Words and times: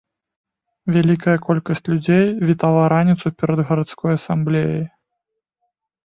Вялікая 0.93 1.33
колькасць 1.47 1.83
людзей 1.91 2.23
вітала 2.49 2.85
раніцу 2.93 3.25
перад 3.41 3.59
гарадской 3.67 4.11
асамблеяй. 4.21 4.81